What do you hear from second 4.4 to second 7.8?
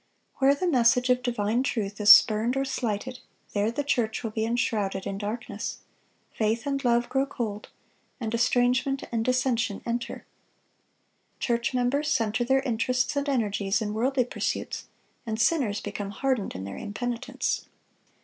enshrouded in darkness; faith and love grow cold,